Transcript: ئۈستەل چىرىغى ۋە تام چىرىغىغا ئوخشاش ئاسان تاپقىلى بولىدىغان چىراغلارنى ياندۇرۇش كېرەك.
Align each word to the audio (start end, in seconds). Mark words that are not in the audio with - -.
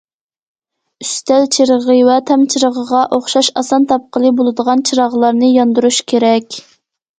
ئۈستەل 1.03 1.45
چىرىغى 1.55 1.97
ۋە 2.07 2.15
تام 2.31 2.47
چىرىغىغا 2.55 3.03
ئوخشاش 3.19 3.51
ئاسان 3.63 3.87
تاپقىلى 3.93 4.35
بولىدىغان 4.41 4.85
چىراغلارنى 4.93 5.53
ياندۇرۇش 5.61 6.03
كېرەك. 6.13 6.61